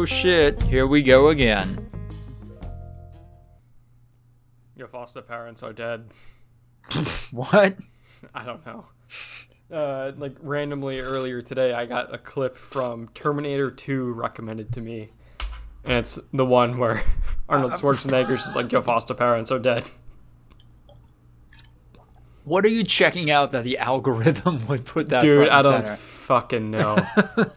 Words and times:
Oh 0.00 0.06
shit, 0.06 0.62
here 0.62 0.86
we 0.86 1.02
go 1.02 1.28
again. 1.28 1.86
Your 4.74 4.86
foster 4.86 5.20
parents 5.20 5.62
are 5.62 5.74
dead. 5.74 6.08
What? 7.32 7.76
I 8.34 8.44
don't 8.46 8.64
know. 8.64 8.86
Uh, 9.70 10.12
like 10.16 10.36
randomly 10.40 11.00
earlier 11.00 11.42
today, 11.42 11.74
I 11.74 11.84
got 11.84 12.14
a 12.14 12.16
clip 12.16 12.56
from 12.56 13.08
Terminator 13.08 13.70
2 13.70 14.12
recommended 14.12 14.72
to 14.72 14.80
me, 14.80 15.10
and 15.84 15.92
it's 15.92 16.18
the 16.32 16.46
one 16.46 16.78
where 16.78 17.04
Arnold 17.50 17.72
Schwarzenegger's 17.72 18.44
just 18.44 18.56
like, 18.56 18.72
"Your 18.72 18.82
foster 18.82 19.12
parents 19.12 19.50
are 19.50 19.58
dead." 19.58 19.84
What 22.44 22.64
are 22.64 22.68
you 22.68 22.82
checking 22.84 23.30
out 23.30 23.52
that 23.52 23.64
the 23.64 23.78
algorithm 23.90 24.66
would 24.66 24.84
put 24.84 25.08
that 25.10 25.22
Dude, 25.22 25.48
I 25.48 25.62
don't 25.62 25.84
center? 25.84 25.96
fucking 25.96 26.70
know. 26.76 26.96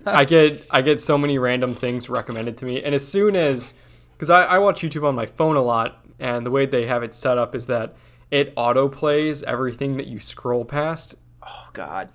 I 0.06 0.26
get 0.26 0.66
I 0.70 0.82
get 0.82 1.00
so 1.02 1.18
many 1.18 1.38
random 1.38 1.74
things 1.74 2.10
recommended 2.10 2.58
to 2.58 2.66
me, 2.66 2.84
and 2.84 2.94
as 2.94 3.08
soon 3.08 3.36
as 3.36 3.74
because 4.12 4.30
I, 4.30 4.44
I 4.44 4.60
watch 4.60 4.82
YouTube 4.82 5.08
on 5.08 5.16
my 5.16 5.26
phone 5.26 5.56
a 5.56 5.62
lot, 5.62 6.06
and 6.20 6.46
the 6.46 6.52
way 6.52 6.66
they 6.66 6.86
have 6.88 7.02
it 7.04 7.14
set 7.16 7.38
up 7.38 7.56
is 7.56 7.68
that 7.68 7.96
it 8.32 8.52
auto 8.56 8.90
plays 8.90 9.44
everything 9.44 9.98
that 9.98 10.08
you 10.08 10.20
scroll 10.20 10.66
past 10.66 11.16
Oh 11.46 11.68
god. 11.74 12.10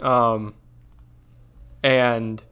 um 0.00 0.54
and 1.82 2.42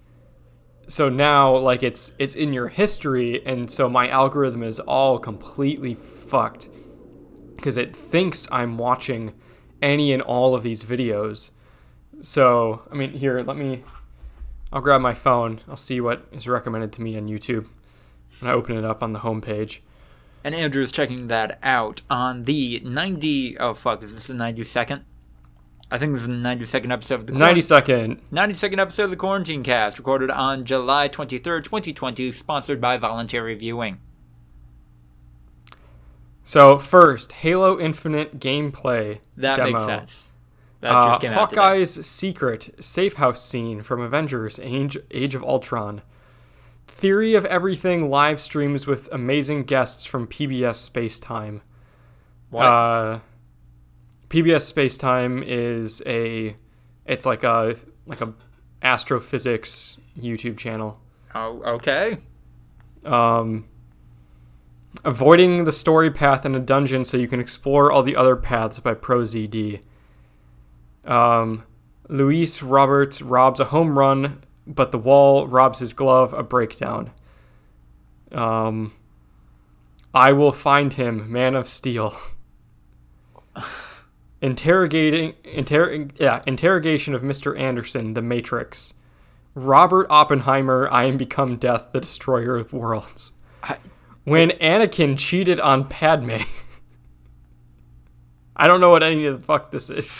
so 0.88 1.09
now 1.09 1.57
like 1.57 1.82
it's 1.82 2.12
it's 2.18 2.34
in 2.34 2.52
your 2.52 2.68
history 2.68 3.45
and 3.45 3.70
so 3.70 3.88
my 3.88 4.09
algorithm 4.09 4.62
is 4.62 4.79
all 4.80 5.18
completely 5.18 5.95
fucked 5.95 6.68
because 7.57 7.77
it 7.77 7.95
thinks 7.96 8.49
i'm 8.52 8.79
watching 8.79 9.34
any 9.82 10.13
and 10.13 10.23
all 10.23 10.55
of 10.55 10.63
these 10.63 10.85
videos 10.85 11.51
so 12.21 12.82
i 12.91 12.95
mean 12.95 13.13
here 13.13 13.41
let 13.43 13.57
me 13.57 13.83
i'll 14.73 14.80
grab 14.80 15.01
my 15.01 15.15
phone 15.15 15.60
i'll 15.68 15.77
see 15.77 16.01
what 16.01 16.27
is 16.33 16.49
recommended 16.49 16.93
to 16.93 17.02
me 17.02 17.16
on 17.16 17.29
youtube 17.29 17.66
and 18.41 18.49
i 18.49 18.52
open 18.52 18.77
it 18.77 18.85
up 18.85 19.02
on 19.02 19.13
the 19.13 19.21
homepage 19.21 19.80
And 20.45 20.55
Andrew 20.55 20.83
is 20.83 20.93
checking 20.93 21.27
that 21.29 21.59
out 21.63 22.02
on 22.09 22.45
the 22.45 22.80
90. 22.85 23.59
Oh 23.59 23.74
fuck, 23.74 24.02
is 24.05 24.15
this 24.15 24.29
the 24.29 24.35
92nd? 24.35 25.02
I 25.90 25.99
think 25.99 26.13
this 26.13 26.23
is 26.23 26.29
the 26.29 26.35
92nd 26.35 26.93
episode 26.93 27.21
of 27.21 27.27
the 27.27 27.33
90 27.33 27.61
second 27.61 28.21
92nd 28.33 28.79
episode 28.79 29.05
of 29.05 29.11
the 29.11 29.16
Quarantine 29.16 29.63
Cast, 29.65 29.99
recorded 29.99 30.30
on 30.30 30.65
July 30.65 31.09
23rd, 31.09 31.65
2020, 31.65 32.30
sponsored 32.33 32.80
by 32.80 32.96
Voluntary 32.96 33.55
Viewing. 33.57 33.99
So 36.47 36.79
first 36.79 37.33
halo 37.33 37.79
infinite 37.79 38.41
gameplay 38.41 39.19
That 39.37 39.57
demo. 39.57 39.73
makes 39.73 39.85
sense. 39.85 40.29
That 40.80 40.95
Uh, 40.95 41.09
just 41.11 41.21
came 41.21 41.33
out 41.33 41.51
today. 41.51 41.61
Hawkeye's 41.61 42.07
secret 42.07 42.75
safe 42.80 43.15
house 43.15 43.43
scene 43.45 43.83
from 43.83 44.01
Avengers 44.01 44.59
Age, 44.63 44.97
Age 45.11 45.35
of 45.35 45.43
Ultron. 45.43 46.01
Theory 46.87 47.35
of 47.35 47.45
Everything 47.47 48.09
live 48.09 48.41
streams 48.41 48.87
with 48.87 49.09
amazing 49.13 49.65
guests 49.65 50.07
from 50.07 50.27
PBS 50.27 50.77
Space 50.77 51.19
Time. 51.19 51.61
What? 52.51 52.65
Uh, 52.67 53.19
PBS 54.29 54.63
Space 54.63 54.97
Time 54.97 55.43
is 55.45 56.02
a 56.07 56.57
it's 57.07 57.27
like 57.27 57.43
a 57.45 57.77
like 58.07 58.21
a 58.21 58.33
astrophysics 58.83 59.97
YouTube 60.19 60.57
channel. 60.57 61.01
oh, 61.35 61.63
okay. 61.65 62.19
Um, 63.05 63.67
avoiding 65.05 65.65
the 65.65 65.72
story 65.72 66.11
path 66.11 66.44
in 66.44 66.55
a 66.55 66.61
dungeon 66.61 67.05
so 67.05 67.16
you 67.16 67.28
can 67.28 67.41
explore 67.41 67.91
all 67.91 68.03
the 68.03 68.16
other 68.16 68.37
paths 68.37 68.81
by 68.81 68.94
ProZD. 68.94 69.81
Um, 71.05 71.65
Luis 72.09 72.62
Roberts 72.62 73.23
robs 73.23 73.61
a 73.61 73.67
home 73.67 73.99
run, 73.99 74.43
but 74.67 74.93
the 74.93 74.99
wall 74.99 75.47
robs 75.47 75.79
his 75.79 75.93
glove, 75.93 76.33
a 76.33 76.43
breakdown. 76.43 77.11
Um, 78.33 78.93
I 80.15 80.33
will 80.33 80.53
find 80.53 80.93
him, 80.93 81.31
Man 81.31 81.55
of 81.55 81.69
Steel. 81.69 82.17
Interrogating, 84.43 85.35
inter- 85.45 86.09
yeah, 86.17 86.43
interrogation 86.47 87.15
of 87.15 87.23
Mr. 87.23 87.59
Anderson, 87.59 88.15
The 88.15 88.23
Matrix. 88.23 88.95
Robert 89.55 90.06
Oppenheimer, 90.11 90.89
I 90.91 91.05
am 91.05 91.17
become 91.17 91.56
death, 91.56 91.87
the 91.93 92.01
destroyer 92.01 92.56
of 92.56 92.73
worlds. 92.73 93.33
I- 93.62 93.79
When 94.26 94.50
Anakin 94.50 95.16
cheated 95.16 95.60
on 95.60 95.88
Padme. 95.88 96.38
I 98.56 98.66
don't 98.66 98.81
know 98.81 98.91
what 98.91 99.04
any 99.04 99.25
of 99.26 99.38
the 99.38 99.47
fuck 99.47 99.70
this 99.70 99.88
is. 99.88 100.10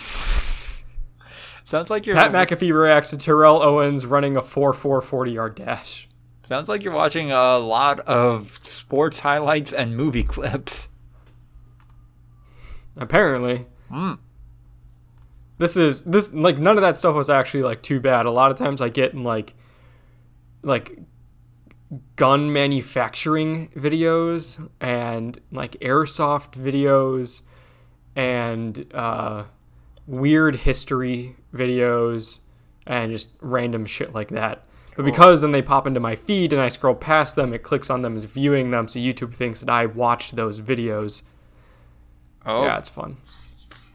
Sounds 1.65 1.91
like 1.91 2.07
you're 2.07 2.15
Pat 2.15 2.31
McAfee 2.31 2.73
reacts 2.73 3.11
to 3.11 3.19
Terrell 3.19 3.61
Owens 3.61 4.07
running 4.07 4.37
a 4.37 4.43
4 4.43 4.73
4 4.73 5.03
40 5.03 5.33
yard 5.33 5.57
dash. 5.57 6.09
sounds 6.45 6.69
like 6.69 6.85
you're 6.85 6.95
watching 6.95 7.33
a 7.33 7.59
lot 7.59 7.99
of 8.01 8.61
sports 8.63 9.19
highlights 9.19 9.73
and 9.73 9.97
movie 9.97 10.23
clips. 10.23 10.89
Apparently. 12.97 13.67
Hmm. 13.91 14.13
This 15.59 15.77
is 15.77 16.03
this 16.03 16.33
like 16.33 16.59
none 16.59 16.79
of 16.79 16.83
that 16.83 16.97
stuff 16.97 17.17
was 17.17 17.29
actually 17.29 17.65
like 17.65 17.83
too 17.83 17.99
bad. 17.99 18.27
A 18.27 18.31
lot 18.31 18.53
of 18.53 18.57
times 18.57 18.81
I 18.81 18.89
get 18.89 19.15
in 19.15 19.25
like 19.25 19.55
like 20.63 20.97
gun 22.17 22.53
manufacturing 22.53 23.69
videos 23.71 24.69
and 24.81 25.39
like 25.53 25.73
airsoft 25.81 26.53
videos 26.53 27.43
and 28.17 28.87
uh, 28.95 29.45
weird 30.07 30.57
history 30.57 31.37
videos 31.55 32.41
and 32.87 33.13
just 33.13 33.37
random 33.41 33.87
shit 33.87 34.15
like 34.15 34.29
that. 34.29 34.65
But 34.97 35.05
because 35.05 35.43
then 35.43 35.51
they 35.51 35.61
pop 35.63 35.87
into 35.87 36.01
my 36.01 36.17
feed 36.17 36.53
and 36.53 36.63
I 36.63 36.69
scroll 36.69 36.95
past 36.95 37.37
them, 37.37 37.53
it 37.53 37.63
clicks 37.63 37.91
on 37.91 38.01
them 38.03 38.17
as 38.17 38.25
viewing 38.25 38.71
them, 38.71 38.89
so 38.89 38.99
YouTube 38.99 39.35
thinks 39.35 39.61
that 39.61 39.69
I 39.69 39.85
watched 39.87 40.37
those 40.37 40.61
videos. 40.61 41.23
Oh, 42.47 42.65
Yeah, 42.65 42.79
it's 42.79 42.89
fun. 42.89 43.19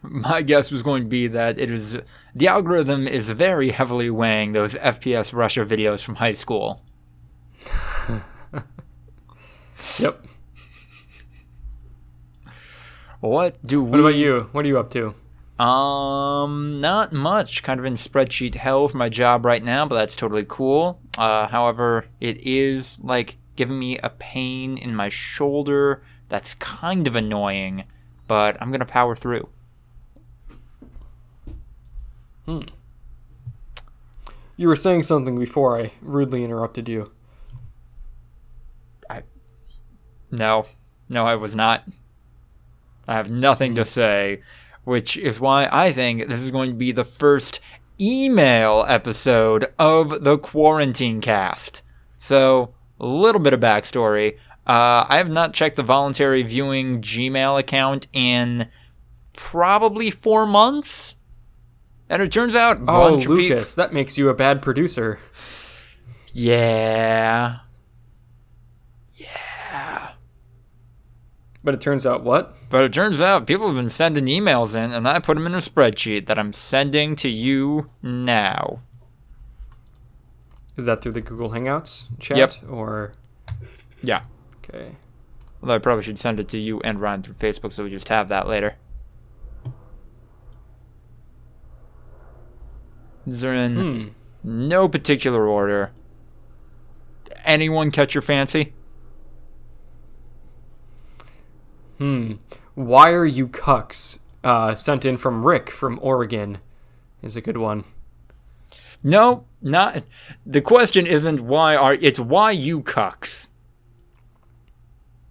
my 0.03 0.41
guess 0.43 0.71
was 0.71 0.83
going 0.83 1.03
to 1.03 1.09
be 1.09 1.27
that 1.27 1.57
it 1.57 1.71
is 1.71 1.97
the 2.35 2.47
algorithm 2.47 3.07
is 3.07 3.31
very 3.31 3.71
heavily 3.71 4.09
weighing 4.09 4.51
those 4.51 4.75
FPS 4.75 5.33
Russia 5.33 5.65
videos 5.65 6.03
from 6.03 6.15
high 6.15 6.31
school. 6.31 6.83
Yep. 10.01 10.25
What 13.19 13.61
do 13.61 13.83
we? 13.83 13.91
What 13.91 13.99
about 13.99 14.15
you? 14.15 14.49
What 14.51 14.65
are 14.65 14.67
you 14.67 14.79
up 14.79 14.89
to? 14.91 15.13
Um, 15.63 16.81
not 16.81 17.13
much. 17.13 17.61
Kind 17.61 17.79
of 17.79 17.85
in 17.85 17.93
spreadsheet 17.93 18.55
hell 18.55 18.87
for 18.87 18.97
my 18.97 19.09
job 19.09 19.45
right 19.45 19.63
now, 19.63 19.85
but 19.85 19.93
that's 19.93 20.15
totally 20.15 20.43
cool. 20.47 20.99
Uh, 21.19 21.47
however, 21.47 22.05
it 22.19 22.37
is 22.37 22.97
like 23.03 23.37
giving 23.55 23.77
me 23.77 23.99
a 23.99 24.09
pain 24.09 24.75
in 24.75 24.95
my 24.95 25.07
shoulder. 25.07 26.01
That's 26.29 26.55
kind 26.55 27.05
of 27.05 27.15
annoying, 27.15 27.83
but 28.27 28.59
I'm 28.59 28.71
gonna 28.71 28.85
power 28.85 29.15
through. 29.15 29.49
Hmm. 32.47 32.61
You 34.57 34.67
were 34.67 34.75
saying 34.75 35.03
something 35.03 35.37
before 35.37 35.79
I 35.79 35.91
rudely 36.01 36.43
interrupted 36.43 36.89
you. 36.89 37.11
No, 40.31 40.65
no, 41.09 41.25
I 41.27 41.35
was 41.35 41.53
not. 41.55 41.83
I 43.07 43.15
have 43.15 43.29
nothing 43.29 43.75
to 43.75 43.83
say, 43.85 44.41
which 44.83 45.17
is 45.17 45.39
why 45.39 45.67
I 45.71 45.91
think 45.91 46.27
this 46.29 46.39
is 46.39 46.49
going 46.51 46.69
to 46.69 46.75
be 46.75 46.91
the 46.91 47.03
first 47.03 47.59
email 47.99 48.85
episode 48.87 49.65
of 49.77 50.23
the 50.23 50.37
Quarantine 50.37 51.19
Cast. 51.21 51.81
So, 52.17 52.73
a 52.99 53.05
little 53.05 53.41
bit 53.41 53.53
of 53.53 53.59
backstory. 53.59 54.37
Uh, 54.65 55.05
I 55.09 55.17
have 55.17 55.29
not 55.29 55.53
checked 55.53 55.75
the 55.75 55.83
voluntary 55.83 56.43
viewing 56.43 57.01
Gmail 57.01 57.59
account 57.59 58.07
in 58.13 58.69
probably 59.33 60.11
four 60.11 60.45
months. 60.45 61.15
And 62.09 62.21
it 62.21 62.31
turns 62.31 62.55
out, 62.55 62.77
Oh, 62.87 63.11
bunch 63.11 63.25
of 63.25 63.35
peop- 63.35 63.49
Lucas, 63.51 63.75
that 63.75 63.91
makes 63.93 64.17
you 64.17 64.29
a 64.29 64.33
bad 64.33 64.61
producer. 64.61 65.19
yeah. 66.33 67.57
But 71.63 71.75
it 71.75 71.81
turns 71.81 72.05
out 72.05 72.23
what? 72.23 72.55
But 72.69 72.85
it 72.85 72.93
turns 72.93 73.21
out 73.21 73.45
people 73.45 73.67
have 73.67 73.75
been 73.75 73.89
sending 73.89 74.25
emails 74.25 74.73
in, 74.75 74.91
and 74.91 75.07
I 75.07 75.19
put 75.19 75.35
them 75.35 75.45
in 75.45 75.53
a 75.53 75.59
spreadsheet 75.59 76.25
that 76.25 76.39
I'm 76.39 76.53
sending 76.53 77.15
to 77.17 77.29
you 77.29 77.89
now. 78.01 78.81
Is 80.77 80.85
that 80.85 81.01
through 81.03 81.11
the 81.11 81.21
Google 81.21 81.51
Hangouts 81.51 82.05
chat? 82.19 82.37
Yep. 82.37 82.55
Or 82.69 83.13
Yeah. 84.01 84.21
okay. 84.63 84.95
Although 85.61 85.75
I 85.75 85.79
probably 85.79 86.03
should 86.03 86.17
send 86.17 86.39
it 86.39 86.47
to 86.49 86.57
you 86.57 86.79
and 86.81 86.99
Ryan 86.99 87.21
through 87.21 87.35
Facebook 87.35 87.73
so 87.73 87.83
we 87.83 87.91
just 87.91 88.09
have 88.09 88.29
that 88.29 88.47
later. 88.47 88.75
These 93.27 93.43
are 93.43 93.53
in 93.53 93.75
Hmm. 93.75 94.07
no 94.43 94.89
particular 94.89 95.47
order. 95.47 95.91
Anyone 97.45 97.91
catch 97.91 98.15
your 98.15 98.21
fancy? 98.23 98.73
Hmm. 102.01 102.33
Why 102.73 103.11
are 103.11 103.27
you 103.27 103.47
cucks? 103.47 104.17
Uh, 104.43 104.73
sent 104.73 105.05
in 105.05 105.17
from 105.17 105.45
Rick 105.45 105.69
from 105.69 105.99
Oregon 106.01 106.57
is 107.21 107.35
a 107.35 107.41
good 107.41 107.57
one. 107.57 107.83
No, 109.03 109.45
not 109.61 110.03
the 110.43 110.61
question 110.61 111.05
isn't 111.05 111.41
why 111.41 111.75
are 111.75 111.93
it's 111.93 112.19
why 112.19 112.49
you 112.51 112.81
cucks. 112.81 113.49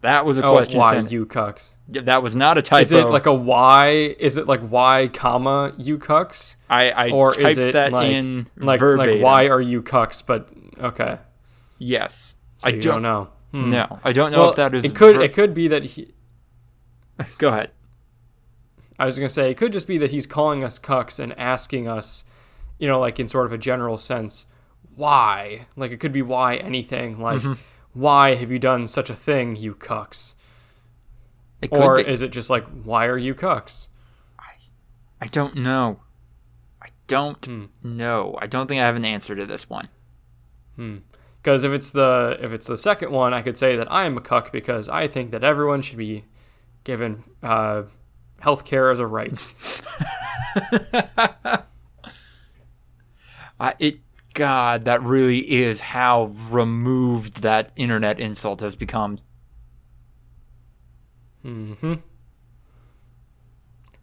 That 0.02 0.24
was 0.24 0.38
a 0.38 0.44
Oh, 0.44 0.52
question. 0.54 0.78
why 0.78 0.92
sent- 0.92 1.10
you 1.10 1.26
cucks? 1.26 1.72
that 1.88 2.22
was 2.22 2.36
not 2.36 2.56
a 2.56 2.62
typo. 2.62 2.82
Is 2.82 2.92
it 2.92 3.08
like 3.08 3.26
a 3.26 3.34
why? 3.34 3.88
Is 4.20 4.36
it 4.36 4.46
like 4.46 4.60
Y 4.70 5.10
comma 5.12 5.72
you 5.76 5.98
cucks? 5.98 6.54
I, 6.70 6.90
I 6.92 7.10
Or 7.10 7.32
typed 7.32 7.50
is 7.50 7.58
it 7.58 7.72
that 7.72 7.90
like 7.92 8.10
in 8.12 8.46
like 8.56 8.80
like 8.80 9.20
why 9.20 9.48
are 9.48 9.60
you 9.60 9.82
cucks? 9.82 10.24
But 10.24 10.50
okay, 10.80 11.18
Yes, 11.80 12.36
so 12.58 12.68
I 12.68 12.70
don't, 12.72 12.80
don't 12.80 13.02
know. 13.02 13.28
Hmm. 13.50 13.70
No, 13.70 13.98
I 14.04 14.12
don't 14.12 14.30
know 14.30 14.38
Well, 14.42 14.50
if 14.50 14.56
that 14.56 14.72
is. 14.72 14.84
it 14.84 14.94
could 14.94 15.16
ver- 15.16 15.22
it 15.22 15.34
could 15.34 15.52
be 15.52 15.66
that 15.66 15.82
he. 15.82 16.12
Go 17.38 17.48
ahead. 17.48 17.70
I 18.98 19.06
was 19.06 19.16
gonna 19.18 19.28
say 19.28 19.50
it 19.50 19.56
could 19.56 19.72
just 19.72 19.86
be 19.88 19.98
that 19.98 20.10
he's 20.10 20.26
calling 20.26 20.62
us 20.62 20.78
cucks 20.78 21.18
and 21.18 21.38
asking 21.38 21.88
us, 21.88 22.24
you 22.78 22.86
know, 22.86 23.00
like 23.00 23.18
in 23.18 23.28
sort 23.28 23.46
of 23.46 23.52
a 23.52 23.58
general 23.58 23.96
sense, 23.98 24.46
why? 24.94 25.66
Like 25.76 25.90
it 25.90 25.98
could 26.00 26.12
be 26.12 26.22
why 26.22 26.56
anything. 26.56 27.18
Like 27.20 27.40
Mm-hmm. 27.40 27.54
why 27.94 28.34
have 28.34 28.50
you 28.50 28.58
done 28.58 28.86
such 28.86 29.08
a 29.10 29.16
thing, 29.16 29.56
you 29.56 29.74
cucks? 29.74 30.34
Or 31.70 31.96
be. 31.96 32.06
is 32.08 32.22
it 32.22 32.30
just 32.30 32.50
like 32.50 32.64
why 32.84 33.06
are 33.06 33.18
you 33.18 33.34
cucks? 33.34 33.88
I 34.38 34.52
I 35.20 35.26
don't 35.26 35.56
know. 35.56 36.00
I 36.82 36.86
don't 37.06 37.44
Hmm. 37.44 37.64
know. 37.82 38.38
I 38.40 38.46
don't 38.46 38.66
think 38.66 38.80
I 38.80 38.86
have 38.86 38.96
an 38.96 39.04
answer 39.04 39.34
to 39.34 39.46
this 39.46 39.68
one. 39.70 39.88
Hmm 40.76 40.98
Because 41.42 41.64
if 41.64 41.72
it's 41.72 41.90
the 41.92 42.38
if 42.40 42.52
it's 42.52 42.66
the 42.66 42.78
second 42.78 43.10
one, 43.12 43.32
I 43.34 43.40
could 43.42 43.56
say 43.58 43.76
that 43.76 43.90
I 43.90 44.04
am 44.04 44.16
a 44.18 44.20
cuck 44.20 44.52
because 44.52 44.88
I 44.90 45.06
think 45.06 45.30
that 45.30 45.42
everyone 45.44 45.80
should 45.82 45.98
be 45.98 46.24
given 46.84 47.24
uh, 47.42 47.82
health 48.40 48.64
care 48.64 48.90
as 48.90 48.98
a 48.98 49.06
right. 49.06 49.36
I, 53.60 53.74
it 53.78 54.00
God, 54.34 54.84
that 54.84 55.02
really 55.02 55.38
is 55.38 55.80
how 55.80 56.32
removed 56.48 57.42
that 57.42 57.72
internet 57.76 58.20
insult 58.20 58.60
has 58.60 58.76
become. 58.76 59.18
hmm 61.42 61.94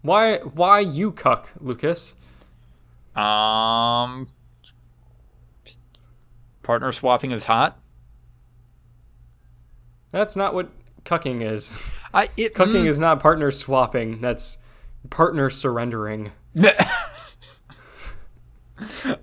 Why 0.02 0.40
why 0.40 0.82
you 0.82 1.12
cuck, 1.12 1.52
Lucas? 1.60 2.16
Um, 3.16 4.28
partner 6.62 6.92
swapping 6.92 7.32
is 7.32 7.46
hot. 7.46 7.80
That's 10.12 10.36
not 10.36 10.54
what 10.54 10.70
cucking 11.04 11.42
is. 11.42 11.74
I 12.14 12.30
it 12.38 12.54
Cucking 12.56 12.84
mm, 12.84 12.88
is 12.88 13.00
not 13.00 13.20
partner 13.20 13.52
swapping. 13.52 14.22
That's 14.22 14.58
partner 15.10 15.50
surrendering. 15.50 16.32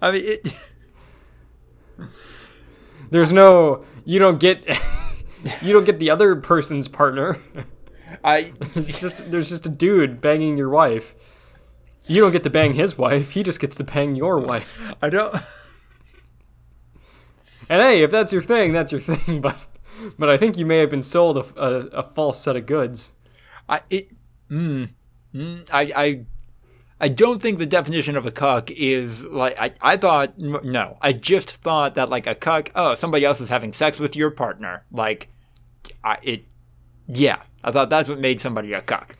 I 0.01 0.13
mean 0.13 0.23
it. 0.25 0.55
There's 3.11 3.33
no 3.33 3.85
you 4.05 4.19
don't 4.19 4.39
get 4.39 4.67
you 5.63 5.73
don't 5.73 5.85
get 5.85 5.99
the 5.99 6.11
other 6.11 6.37
person's 6.37 6.89
partner. 6.89 7.39
I 8.23 8.53
just 8.75 9.31
there's 9.31 9.51
just 9.51 9.67
a 9.67 9.71
dude 9.71 10.21
banging 10.21 10.57
your 10.57 10.71
wife. 10.71 11.15
You 12.07 12.21
don't 12.21 12.33
get 12.33 12.43
to 12.45 12.51
bang 12.51 12.75
his 12.75 12.99
wife. 12.99 13.31
He 13.31 13.43
just 13.43 13.61
gets 13.61 13.77
to 13.77 13.85
bang 13.85 14.15
your 14.15 14.39
wife. 14.39 14.95
I 15.03 15.11
don't. 15.11 15.35
And 17.69 17.81
hey, 17.81 18.03
if 18.03 18.11
that's 18.11 18.33
your 18.33 18.43
thing, 18.43 18.73
that's 18.73 18.93
your 18.93 19.01
thing. 19.01 19.41
But 19.41 19.57
but 20.19 20.29
I 20.29 20.37
think 20.37 20.57
you 20.57 20.67
may 20.67 20.79
have 20.79 20.91
been 20.91 21.03
sold 21.03 21.39
a, 21.39 21.61
a, 21.61 21.71
a 21.89 22.03
false 22.03 22.41
set 22.41 22.57
of 22.57 22.67
goods. 22.67 23.13
I 23.69 23.83
it. 23.91 24.11
Mm, 24.51 24.91
mm, 25.35 25.69
I 25.73 25.93
I. 25.95 26.25
I 27.01 27.09
don't 27.09 27.43
think 27.43 27.59
the 27.59 27.67
definition 27.67 28.17
of 28.17 28.25
a 28.25 28.31
cuck 28.31 28.71
is 28.71 29.27
like 29.27 29.59
I, 29.59 29.73
I 29.83 29.97
thought 29.97 30.39
no 30.39 30.97
I 31.03 31.13
just 31.13 31.51
thought 31.51 31.97
that 31.97 32.09
like 32.09 32.27
a 32.27 32.35
cuck 32.37 32.71
oh 32.75 32.95
somebody 32.95 33.25
else 33.27 33.41
is 33.41 33.49
having 33.49 33.73
sex 33.73 33.99
with 33.99 34.17
your 34.17 34.31
partner 34.31 34.85
like 34.91 35.29
I, 36.03 36.19
it 36.23 36.45
yeah 37.09 37.43
I 37.63 37.73
thought 37.73 37.91
that's 37.91 38.09
what 38.09 38.21
made 38.21 38.41
somebody 38.41 38.73
a 38.73 38.81
cuck 38.81 39.17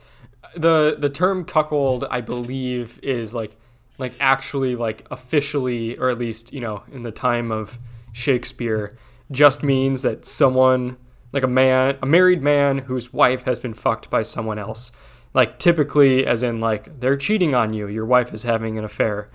the 0.57 0.97
The 0.99 1.11
term 1.11 1.45
cuckold, 1.45 2.05
I 2.11 2.21
believe, 2.21 2.99
is 3.03 3.35
like 3.35 3.57
like 3.99 4.15
actually 4.21 4.77
like 4.77 5.07
officially, 5.11 5.97
or 5.99 6.11
at 6.11 6.19
least 6.19 6.53
you 6.53 6.61
know 6.61 6.83
in 6.93 7.03
the 7.03 7.13
time 7.13 7.51
of 7.51 7.79
Shakespeare, 8.13 8.97
just 9.31 9.63
means 9.63 10.03
that 10.03 10.25
someone 10.25 10.97
like 11.33 11.43
a 11.43 11.49
man, 11.49 11.99
a 12.01 12.07
married 12.07 12.43
man 12.43 12.79
whose 12.79 13.13
wife 13.13 13.43
has 13.43 13.59
been 13.59 13.75
fucked 13.75 14.09
by 14.09 14.23
someone 14.23 14.59
else. 14.59 14.93
Like 15.35 15.59
typically, 15.59 16.25
as 16.25 16.45
in 16.45 16.61
like 16.61 17.01
they're 17.01 17.17
cheating 17.17 17.55
on 17.55 17.73
you, 17.73 17.89
your 17.89 18.07
wife 18.07 18.33
is 18.33 18.45
having 18.45 18.79
an 18.79 18.85
affair, 18.85 19.29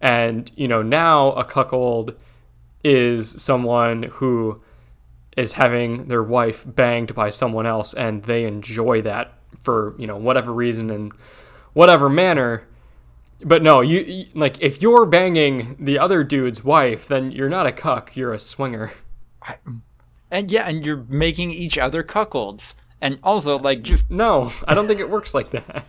and 0.00 0.50
you 0.54 0.68
know 0.68 0.82
now 0.82 1.32
a 1.32 1.44
cuckold 1.44 2.14
is 2.84 3.30
someone 3.42 4.04
who 4.04 4.62
is 5.36 5.54
having 5.54 6.08
their 6.08 6.22
wife 6.22 6.64
banged 6.66 7.14
by 7.14 7.30
someone 7.30 7.66
else 7.66 7.94
and 7.94 8.24
they 8.24 8.44
enjoy 8.44 9.02
that 9.02 9.32
for 9.58 9.94
you 9.98 10.06
know 10.06 10.16
whatever 10.16 10.52
reason 10.52 10.90
and 10.90 11.12
whatever 11.72 12.08
manner. 12.08 12.66
But 13.42 13.62
no 13.62 13.80
you, 13.80 14.00
you 14.00 14.26
like 14.34 14.60
if 14.60 14.82
you're 14.82 15.06
banging 15.06 15.76
the 15.80 15.98
other 15.98 16.22
dude's 16.22 16.62
wife 16.62 17.08
then 17.08 17.32
you're 17.32 17.48
not 17.48 17.66
a 17.66 17.72
cuck 17.72 18.14
you're 18.14 18.34
a 18.34 18.38
swinger 18.38 18.92
and 20.30 20.50
yeah 20.50 20.68
and 20.68 20.84
you're 20.86 21.04
making 21.08 21.50
each 21.50 21.78
other 21.78 22.02
cuckolds. 22.02 22.74
And 23.00 23.18
also 23.22 23.58
like 23.58 23.82
just 23.82 24.10
no 24.10 24.52
i 24.68 24.74
don't 24.74 24.86
think 24.86 25.00
it 25.00 25.08
works 25.08 25.32
like 25.34 25.48
that. 25.50 25.86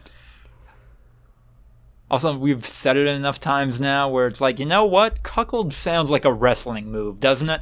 also 2.10 2.38
we've 2.38 2.66
said 2.66 2.96
it 2.96 3.06
enough 3.08 3.40
times 3.40 3.80
now 3.80 4.08
where 4.10 4.28
it's 4.28 4.40
like 4.42 4.60
you 4.60 4.66
know 4.66 4.86
what? 4.86 5.24
Cuckold 5.24 5.74
sounds 5.74 6.10
like 6.10 6.26
a 6.26 6.34
wrestling 6.34 6.92
move 6.92 7.20
doesn't 7.20 7.50
it? 7.50 7.62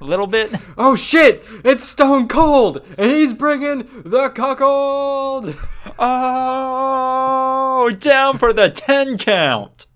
A 0.00 0.04
little 0.04 0.26
bit? 0.26 0.56
Oh 0.78 0.96
shit! 0.96 1.42
It's 1.62 1.84
stone 1.84 2.26
cold 2.26 2.82
and 2.96 3.10
he's 3.10 3.32
bringing 3.34 3.86
the 4.04 4.30
cuckold! 4.30 5.56
Oh 5.98 7.90
down 7.98 8.38
for 8.38 8.52
the 8.52 8.70
10 8.70 9.18
count. 9.18 9.86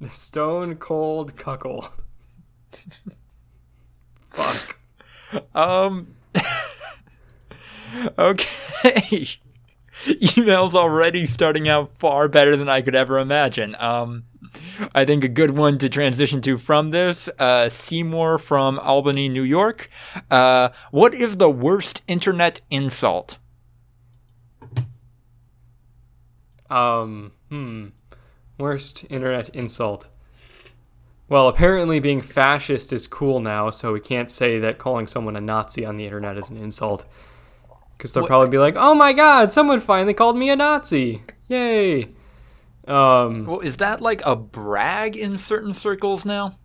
The 0.00 0.10
stone 0.10 0.76
cold 0.76 1.36
cuckold 1.36 1.90
fuck 4.36 4.76
Um. 5.54 6.14
okay. 8.18 9.26
Emails 10.04 10.74
already 10.74 11.24
starting 11.24 11.68
out 11.68 11.90
far 11.98 12.28
better 12.28 12.56
than 12.56 12.68
I 12.68 12.82
could 12.82 12.94
ever 12.94 13.18
imagine. 13.18 13.74
Um, 13.78 14.24
I 14.94 15.04
think 15.04 15.24
a 15.24 15.28
good 15.28 15.52
one 15.52 15.78
to 15.78 15.88
transition 15.88 16.42
to 16.42 16.58
from 16.58 16.90
this. 16.90 17.28
Uh, 17.38 17.68
Seymour 17.68 18.38
from 18.38 18.78
Albany, 18.78 19.28
New 19.28 19.42
York. 19.42 19.88
Uh, 20.30 20.68
what 20.90 21.14
is 21.14 21.38
the 21.38 21.50
worst 21.50 22.04
internet 22.06 22.60
insult? 22.70 23.38
Um, 26.68 27.32
hmm. 27.48 27.86
Worst 28.58 29.06
internet 29.08 29.48
insult. 29.50 30.08
Well, 31.28 31.48
apparently 31.48 31.98
being 31.98 32.20
fascist 32.20 32.92
is 32.92 33.06
cool 33.08 33.40
now, 33.40 33.70
so 33.70 33.92
we 33.92 34.00
can't 34.00 34.30
say 34.30 34.58
that 34.60 34.78
calling 34.78 35.06
someone 35.08 35.34
a 35.36 35.40
Nazi 35.40 35.84
on 35.84 35.96
the 35.96 36.04
internet 36.04 36.38
is 36.38 36.50
an 36.50 36.56
insult. 36.56 37.04
Because 37.96 38.12
they'll 38.12 38.22
What- 38.22 38.28
probably 38.28 38.50
be 38.50 38.58
like, 38.58 38.74
oh 38.76 38.94
my 38.94 39.12
god, 39.12 39.52
someone 39.52 39.80
finally 39.80 40.14
called 40.14 40.36
me 40.36 40.50
a 40.50 40.56
Nazi! 40.56 41.22
Yay! 41.48 42.04
Um, 42.86 43.46
Well, 43.46 43.60
is 43.60 43.78
that 43.78 44.00
like 44.00 44.22
a 44.24 44.36
brag 44.36 45.16
in 45.16 45.36
certain 45.38 45.72
circles 45.72 46.24
now? 46.24 46.58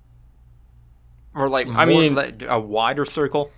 Or 1.33 1.49
like 1.49 1.67
I 1.73 1.85
mean- 1.85 2.13
like, 2.15 2.43
a 2.47 2.59
wider 2.59 3.05
circle? 3.05 3.49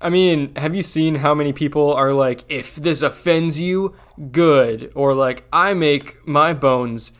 I 0.00 0.08
mean, 0.08 0.54
have 0.56 0.74
you 0.74 0.82
seen 0.82 1.16
how 1.16 1.34
many 1.34 1.52
people 1.52 1.92
are 1.92 2.14
like, 2.14 2.44
if 2.48 2.74
this 2.74 3.02
offends 3.02 3.60
you, 3.60 3.94
good. 4.32 4.90
Or 4.94 5.12
like, 5.14 5.44
I 5.52 5.74
make 5.74 6.26
my 6.26 6.54
bones 6.54 7.12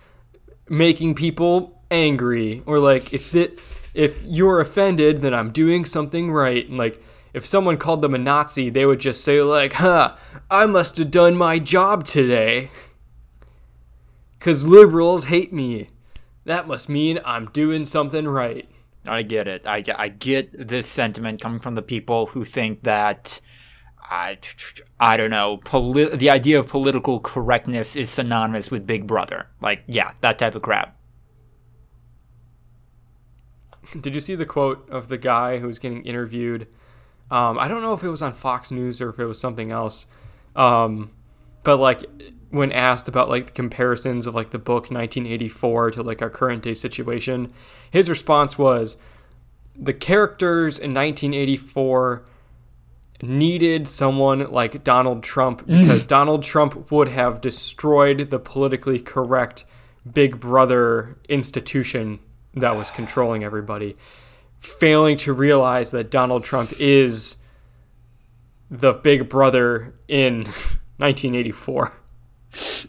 making 0.69 1.15
people 1.15 1.80
angry. 1.91 2.63
Or 2.67 2.79
like, 2.79 3.13
if 3.13 3.31
that, 3.33 3.59
if 3.95 4.23
you're 4.25 4.61
offended, 4.61 5.23
then 5.23 5.35
I'm 5.35 5.51
doing 5.51 5.85
something 5.85 6.31
right. 6.31 6.69
And 6.69 6.79
like, 6.79 7.03
if 7.33 7.47
someone 7.47 7.77
called 7.77 8.03
them 8.03 8.15
a 8.15 8.19
Nazi, 8.19 8.71
they 8.71 8.87
would 8.87 9.01
just 9.01 9.23
say 9.23 9.41
like, 9.43 9.75
huh, 9.75 10.17
I 10.51 10.67
must 10.67 10.99
have 10.99 11.11
done 11.11 11.37
my 11.37 11.59
job 11.59 12.05
today. 12.05 12.71
Cause 14.41 14.65
liberals 14.65 15.27
hate 15.27 15.53
me. 15.53 15.89
That 16.45 16.67
must 16.67 16.89
mean 16.89 17.21
I'm 17.25 17.47
doing 17.51 17.85
something 17.85 18.27
right. 18.27 18.69
I 19.05 19.23
get 19.23 19.47
it. 19.49 19.67
I, 19.67 19.85
I 19.97 20.09
get 20.09 20.69
this 20.69 20.87
sentiment 20.87 21.41
coming 21.41 21.61
from 21.61 21.75
the 21.75 21.83
people 21.83 22.27
who 22.27 22.45
think 22.45 22.83
that 22.83 23.41
I, 24.03 24.39
I 24.99 25.17
don't 25.17 25.31
know. 25.31 25.59
Poli- 25.59 26.17
the 26.17 26.31
idea 26.31 26.59
of 26.59 26.69
political 26.69 27.21
correctness 27.21 27.97
is 27.97 28.11
synonymous 28.11 28.71
with 28.71 28.87
Big 28.87 29.07
Brother. 29.07 29.47
Like, 29.61 29.85
yeah, 29.87 30.13
that 30.23 30.39
type 30.39 30.55
of 30.55 30.63
crap. 30.63 30.97
Did 34.01 34.15
you 34.15 34.21
see 34.21 34.35
the 34.35 34.47
quote 34.47 34.89
of 34.91 35.09
the 35.09 35.19
guy 35.19 35.59
who 35.59 35.67
was 35.67 35.79
getting 35.79 36.05
interviewed? 36.05 36.67
Um, 37.31 37.59
I 37.59 37.69
don't 37.69 37.83
know 37.83 37.95
if 37.95 38.03
it 38.03 38.09
was 38.09 38.23
on 38.23 38.33
Fox 38.33 38.71
News 38.71 39.01
or 39.01 39.11
if 39.11 39.19
it 39.19 39.27
was 39.27 39.41
something 39.41 39.71
else. 39.71 40.07
Um, 40.57 41.11
but 41.63 41.77
like, 41.77 42.05
when 42.51 42.73
asked 42.73 43.07
about 43.07 43.29
like 43.29 43.47
the 43.47 43.53
comparisons 43.53 44.27
of 44.27 44.35
like 44.35 44.51
the 44.51 44.59
book 44.59 44.91
1984 44.91 45.93
to 45.93 46.03
like 46.03 46.21
our 46.21 46.31
current 46.31 46.63
day 46.63 46.75
situation, 46.75 47.53
his 47.91 48.11
response 48.11 48.59
was 48.59 48.97
the 49.77 49.95
characters 49.95 50.79
in 50.79 50.93
1984 50.93 52.25
needed 53.23 53.87
someone 53.87 54.51
like 54.51 54.83
Donald 54.83 55.23
Trump 55.23 55.67
because 55.67 56.05
Donald 56.05 56.43
Trump 56.43 56.91
would 56.91 57.09
have 57.09 57.41
destroyed 57.41 58.31
the 58.31 58.39
politically 58.39 58.99
correct 58.99 59.65
Big 60.11 60.41
Brother 60.41 61.19
institution 61.29 62.19
that 62.55 62.77
was 62.77 62.91
controlling 62.91 63.45
everybody, 63.45 63.97
failing 64.59 65.17
to 65.19 65.33
realize 65.33 65.91
that 65.93 66.11
Donald 66.11 66.45
Trump 66.45 66.73
is 66.79 67.37
the 68.71 68.93
Big 68.93 69.29
Brother 69.29 69.95
in 70.09 70.45
1984. 70.99 71.93
This 72.53 72.87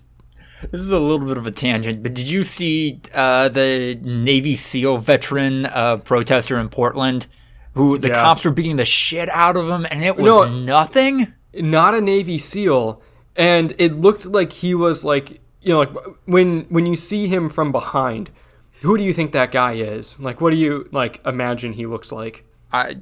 is 0.74 0.92
a 0.92 1.00
little 1.00 1.26
bit 1.28 1.38
of 1.38 1.48
a 1.48 1.52
tangent, 1.52 2.04
but 2.04 2.14
did 2.14 2.28
you 2.28 2.44
see 2.44 3.02
uh, 3.16 3.50
the 3.50 3.98
Navy 4.02 4.56
SEAL 4.56 5.00
veteran 5.00 5.66
uh, 5.66 5.98
protester 5.98 6.58
in 6.60 6.70
Portland, 6.70 7.26
who 7.74 7.98
the 7.98 8.10
Yeah. 8.10 8.14
cops 8.16 8.46
were 8.46 8.52
beating 8.52 8.76
the 8.76 8.86
shit 8.86 9.28
out 9.30 9.58
of 9.58 9.68
him, 9.70 9.88
and 9.90 10.04
it 10.04 10.16
was 10.18 10.26
No. 10.26 10.44
nothing? 10.48 11.34
not 11.54 11.94
a 11.94 12.00
Navy 12.00 12.38
SEAL, 12.38 13.02
and 13.36 13.74
it 13.78 14.00
looked 14.00 14.26
like 14.26 14.54
he 14.54 14.74
was 14.76 15.04
like 15.04 15.42
you 15.62 15.74
know 15.74 15.80
like 15.80 15.90
when 16.26 16.62
when 16.70 16.86
you 16.86 16.96
see 16.96 17.28
him 17.28 17.50
from 17.50 17.72
behind, 17.72 18.30
who 18.82 18.98
do 18.98 19.04
you 19.04 19.14
think 19.14 19.32
that 19.32 19.52
guy 19.52 19.74
is? 19.74 20.20
Like, 20.20 20.42
what 20.42 20.52
do 20.52 20.58
you 20.58 20.88
like 20.92 21.22
imagine 21.26 21.74
he 21.74 21.86
looks 21.86 22.12
like? 22.12 22.46
I 22.72 22.98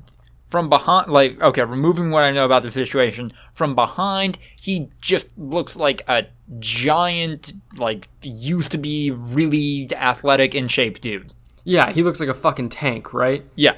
from 0.50 0.70
behind, 0.70 1.12
like 1.12 1.40
okay, 1.42 1.64
removing 1.64 2.10
what 2.12 2.24
I 2.24 2.32
know 2.32 2.46
about 2.46 2.64
the 2.64 2.72
situation, 2.72 3.34
from 3.54 3.76
behind, 3.76 4.38
he 4.60 4.90
just 5.02 5.28
looks 5.38 5.76
like 5.76 6.02
a 6.08 6.26
giant, 6.60 7.54
like 7.78 8.08
used 8.22 8.72
to 8.72 8.78
be 8.78 9.12
really 9.12 9.90
athletic 9.96 10.56
in 10.56 10.68
shape 10.68 11.02
dude. 11.02 11.34
Yeah, 11.64 11.92
he 11.92 12.04
looks 12.04 12.20
like 12.20 12.30
a 12.30 12.34
fucking 12.34 12.70
tank, 12.70 13.14
right? 13.14 13.44
Yeah, 13.56 13.76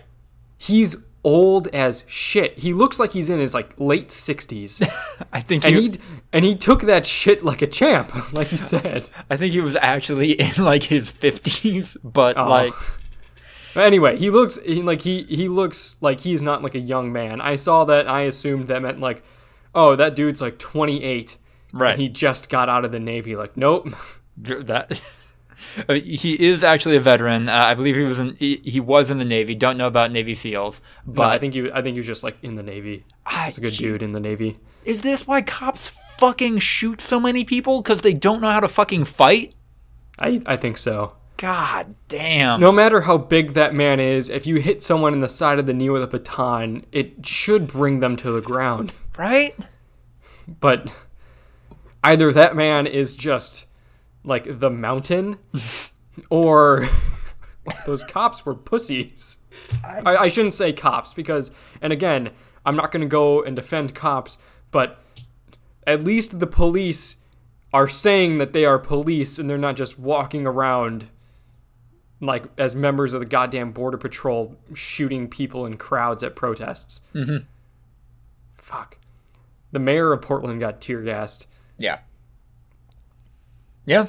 He's 0.61 0.95
old 1.23 1.67
as 1.67 2.03
shit. 2.07 2.59
He 2.59 2.73
looks 2.73 2.99
like 2.99 3.11
he's 3.11 3.29
in 3.29 3.39
his 3.39 3.53
like 3.53 3.73
late 3.79 4.09
60s. 4.09 4.81
I 5.33 5.41
think 5.41 5.65
and 5.65 5.75
he, 5.75 5.81
he 5.81 5.93
and 6.33 6.45
he 6.45 6.55
took 6.55 6.81
that 6.83 7.05
shit 7.05 7.43
like 7.43 7.61
a 7.61 7.67
champ, 7.67 8.33
like 8.33 8.51
you 8.51 8.57
said. 8.73 9.09
I 9.29 9.37
think 9.37 9.53
he 9.53 9.61
was 9.61 9.75
actually 9.77 10.31
in 10.33 10.63
like 10.63 10.83
his 10.83 11.11
fifties, 11.11 11.97
but 12.03 12.37
Oh. 12.37 12.47
like. 12.47 12.73
But 13.73 13.85
anyway, 13.85 14.17
he 14.17 14.29
looks 14.29 14.59
he, 14.65 14.81
like 14.81 15.01
he 15.01 15.23
he 15.23 15.47
looks 15.47 15.95
like 16.01 16.21
he's 16.21 16.41
not 16.41 16.61
like 16.61 16.75
a 16.75 16.79
young 16.79 17.13
man. 17.13 17.39
I 17.39 17.55
saw 17.55 17.85
that. 17.85 18.05
I 18.07 18.21
assumed 18.23 18.67
that 18.67 18.81
meant 18.81 18.99
like, 18.99 19.23
oh, 19.73 19.95
that 19.95 20.13
dude's 20.13 20.41
like 20.41 20.59
28. 20.59 21.37
Right. 21.73 21.91
And 21.93 22.01
he 22.01 22.09
just 22.09 22.49
got 22.49 22.67
out 22.67 22.83
of 22.83 22.91
the 22.91 22.99
navy. 22.99 23.35
Like, 23.37 23.55
nope. 23.55 23.87
that 24.37 24.99
he 25.89 26.33
is 26.33 26.63
actually 26.63 26.95
a 26.95 26.99
veteran. 26.99 27.49
Uh, 27.49 27.53
I 27.53 27.73
believe 27.73 27.95
he 27.95 28.03
was 28.03 28.19
in 28.19 28.35
he, 28.37 28.61
he 28.63 28.79
was 28.79 29.09
in 29.09 29.17
the 29.17 29.25
Navy. 29.25 29.55
Don't 29.55 29.77
know 29.77 29.87
about 29.87 30.11
Navy 30.11 30.33
SEALs, 30.33 30.81
but 31.05 31.15
But 31.15 31.29
I 31.31 31.39
think 31.39 31.55
you 31.55 31.71
I 31.73 31.81
think 31.81 31.95
you're 31.95 32.03
just 32.03 32.23
like 32.23 32.37
in 32.41 32.55
the 32.55 32.63
navy. 32.63 33.05
He's 33.45 33.57
a 33.57 33.61
good 33.61 33.73
dude 33.73 34.03
in 34.03 34.11
the 34.11 34.19
navy. 34.19 34.57
is 34.85 35.01
this 35.01 35.27
why 35.27 35.41
cops 35.41 35.89
fucking 35.89 36.59
shoot 36.59 37.01
so 37.01 37.19
many 37.19 37.43
people 37.43 37.81
because 37.81 38.01
they 38.01 38.13
don't 38.13 38.41
know 38.41 38.51
how 38.51 38.59
to 38.59 38.67
fucking 38.67 39.05
fight? 39.05 39.53
I 40.19 40.41
I 40.45 40.57
think 40.57 40.77
so. 40.77 41.15
God 41.37 41.95
damn. 42.07 42.59
No 42.59 42.71
matter 42.71 43.01
how 43.01 43.17
big 43.17 43.53
that 43.53 43.73
man 43.73 43.99
is, 43.99 44.29
if 44.29 44.45
you 44.45 44.57
hit 44.57 44.83
someone 44.83 45.13
in 45.13 45.21
the 45.21 45.29
side 45.29 45.57
of 45.57 45.65
the 45.65 45.73
knee 45.73 45.89
with 45.89 46.03
a 46.03 46.07
baton, 46.07 46.85
it 46.91 47.25
should 47.25 47.65
bring 47.65 47.99
them 47.99 48.15
to 48.17 48.31
the 48.31 48.41
ground. 48.41 48.93
Right? 49.17 49.55
But 50.59 50.91
either 52.03 52.31
that 52.31 52.55
man 52.55 52.85
is 52.85 53.15
just 53.15 53.65
like 54.23 54.59
the 54.59 54.69
mountain, 54.69 55.37
or 56.29 56.87
those 57.85 58.03
cops 58.03 58.45
were 58.45 58.55
pussies. 58.55 59.37
I, 59.83 60.15
I 60.15 60.27
shouldn't 60.27 60.53
say 60.53 60.73
cops 60.73 61.13
because, 61.13 61.51
and 61.81 61.93
again, 61.93 62.31
I'm 62.65 62.75
not 62.75 62.91
going 62.91 63.01
to 63.01 63.07
go 63.07 63.41
and 63.41 63.55
defend 63.55 63.95
cops, 63.95 64.37
but 64.71 65.03
at 65.87 66.03
least 66.03 66.39
the 66.39 66.47
police 66.47 67.17
are 67.73 67.87
saying 67.87 68.37
that 68.37 68.53
they 68.53 68.65
are 68.65 68.77
police 68.77 69.39
and 69.39 69.49
they're 69.49 69.57
not 69.57 69.75
just 69.75 69.97
walking 69.97 70.45
around 70.45 71.09
like 72.19 72.43
as 72.57 72.75
members 72.75 73.13
of 73.13 73.19
the 73.19 73.25
goddamn 73.25 73.71
border 73.71 73.97
patrol 73.97 74.55
shooting 74.75 75.27
people 75.27 75.65
in 75.65 75.77
crowds 75.77 76.23
at 76.23 76.35
protests. 76.35 77.01
Mm-hmm. 77.15 77.45
Fuck. 78.57 78.97
The 79.71 79.79
mayor 79.79 80.13
of 80.13 80.21
Portland 80.21 80.59
got 80.59 80.81
tear 80.81 81.01
gassed. 81.01 81.47
Yeah. 81.77 81.99
Yeah. 83.85 84.07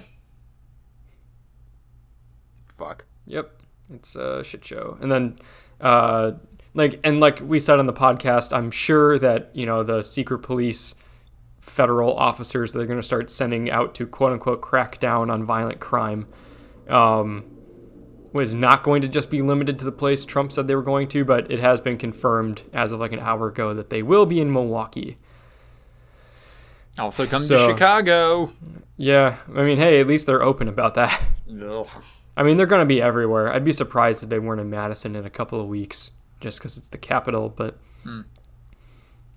Fuck. 2.77 3.05
Yep, 3.27 3.63
it's 3.95 4.17
a 4.17 4.43
shit 4.43 4.65
show. 4.65 4.99
And 5.01 5.11
then, 5.11 5.39
uh, 5.81 6.33
like, 6.75 7.01
and 7.05 7.21
like 7.21 7.41
we 7.41 7.61
said 7.61 7.79
on 7.79 7.87
the 7.87 7.93
podcast, 7.93 8.53
I'm 8.53 8.71
sure 8.71 9.19
that 9.19 9.55
you 9.55 9.67
know 9.67 9.83
the 9.83 10.03
secret 10.03 10.41
police, 10.41 10.95
federal 11.61 12.17
officers 12.17 12.73
that 12.73 12.79
they're 12.79 12.87
going 12.87 12.99
to 12.99 13.07
start 13.07 13.31
sending 13.31 13.71
out 13.71 13.95
to 13.97 14.07
quote 14.07 14.33
unquote 14.33 14.61
crack 14.61 14.99
down 14.99 15.31
on 15.31 15.45
violent 15.45 15.81
crime, 15.81 16.27
um, 16.89 17.45
was 18.33 18.55
not 18.55 18.83
going 18.83 19.03
to 19.03 19.09
just 19.09 19.31
be 19.31 19.43
limited 19.43 19.79
to 19.79 19.85
the 19.85 19.93
place 19.93 20.25
Trump 20.25 20.51
said 20.53 20.67
they 20.67 20.75
were 20.75 20.83
going 20.83 21.09
to, 21.09 21.25
but 21.25 21.51
it 21.51 21.61
has 21.61 21.81
been 21.81 21.99
confirmed 21.99 22.63
as 22.73 22.93
of 22.93 23.01
like 23.01 23.13
an 23.13 23.21
hour 23.21 23.49
ago 23.49 23.75
that 23.75 23.91
they 23.91 24.03
will 24.03 24.27
be 24.27 24.41
in 24.41 24.53
Milwaukee. 24.53 25.19
Also 26.99 27.27
come 27.27 27.41
So- 27.41 27.69
to 27.69 27.73
Chicago. 27.75 28.53
Yeah, 28.97 29.37
I 29.55 29.63
mean, 29.63 29.79
hey, 29.79 30.01
at 30.01 30.07
least 30.07 30.27
they're 30.27 30.43
open 30.43 30.69
about 30.69 30.95
that. 30.95 31.23
Ugh. 31.63 31.87
I 32.37 32.43
mean, 32.43 32.57
they're 32.57 32.67
going 32.67 32.83
to 32.83 32.87
be 32.87 33.03
everywhere. 33.03 33.53
I'd 33.53 33.65
be 33.65 33.73
surprised 33.73 34.23
if 34.23 34.29
they 34.31 34.39
weren't 34.39 34.61
in 34.61 34.71
Madison 34.71 35.17
in 35.17 35.25
a 35.27 35.31
couple 35.31 35.61
of 35.61 35.67
weeks, 35.67 36.13
just 36.41 36.59
because 36.61 36.77
it's 36.79 36.89
the 36.89 36.99
capital. 36.99 37.49
But 37.49 37.79